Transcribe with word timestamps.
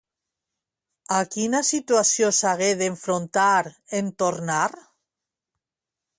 A 1.17 1.19
quina 1.35 1.61
situació 1.67 2.31
s'hagué 2.39 2.71
d'enfrontar 2.81 3.53
en 4.01 4.11
tornar? 4.25 4.65